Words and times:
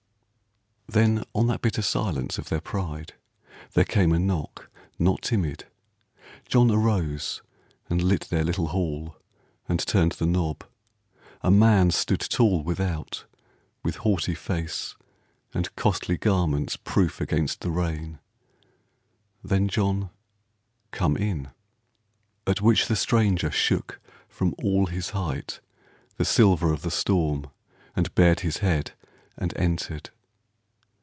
Then, 0.87 1.23
on 1.33 1.47
that 1.47 1.61
bitter 1.61 1.81
silence 1.83 2.37
of 2.37 2.49
their 2.49 2.59
pride, 2.59 3.13
There 3.75 3.85
came 3.85 4.11
a 4.11 4.19
knock, 4.19 4.69
not 4.99 5.21
timid. 5.21 5.65
John 6.49 6.69
arose 6.69 7.41
And 7.89 8.03
lit 8.03 8.23
their 8.29 8.43
little 8.43 8.67
hall, 8.67 9.15
and 9.69 9.79
turned 9.79 10.11
the 10.13 10.25
knob: 10.25 10.65
A 11.43 11.49
man 11.49 11.91
stood 11.91 12.19
tall 12.19 12.61
without, 12.61 13.23
with 13.83 13.97
haughty 13.97 14.35
face, 14.35 14.97
And 15.53 15.73
costly 15.77 16.17
garments 16.17 16.75
proof 16.75 17.21
against 17.21 17.61
the 17.61 17.71
rain. 17.71 18.19
Then 19.41 19.69
John: 19.69 20.09
"Come 20.91 21.15
in." 21.15 21.51
At 22.45 22.59
which 22.59 22.87
the 22.89 22.97
stranger 22.97 23.49
shook 23.49 24.01
From 24.27 24.53
all 24.61 24.87
his 24.87 25.11
height 25.11 25.61
the 26.17 26.25
silver 26.25 26.73
of 26.73 26.81
the 26.81 26.91
storm, 26.91 27.49
And 27.95 28.13
bared 28.13 28.41
his 28.41 28.57
head, 28.57 28.91
and 29.37 29.55
entered. 29.55 30.09